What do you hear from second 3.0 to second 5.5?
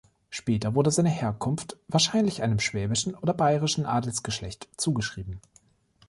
oder bayrischen Adelsgeschlecht zugeschrieben.